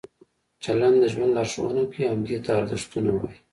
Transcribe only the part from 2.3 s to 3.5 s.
ته ارزښتونه وایي.